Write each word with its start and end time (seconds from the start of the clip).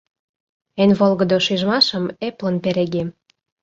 Эн 0.81 0.91
волгыдо 0.99 1.37
шижмашым 1.45 2.05
эплын 2.27 2.55
перегем. 2.63 3.09